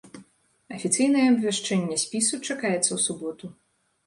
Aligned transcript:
Афіцыйнае 0.77 1.25
абвяшчэнне 1.33 1.99
спісу 2.05 2.41
чакаецца 2.47 2.81
ў 2.81 2.99
суботу. 3.07 3.45